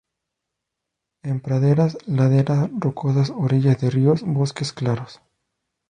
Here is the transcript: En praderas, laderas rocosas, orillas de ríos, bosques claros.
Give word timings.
En 1.23 1.41
praderas, 1.41 1.95
laderas 2.07 2.71
rocosas, 2.75 3.29
orillas 3.29 3.79
de 3.81 3.91
ríos, 3.91 4.23
bosques 4.25 4.73
claros. 4.73 5.21